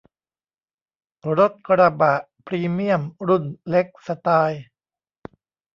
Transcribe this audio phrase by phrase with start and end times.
[1.37, 2.13] รถกระบะ
[2.47, 4.61] พรีเมียมรุ่นเล็กสไตล์